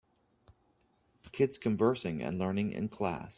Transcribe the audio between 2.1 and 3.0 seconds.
and learning in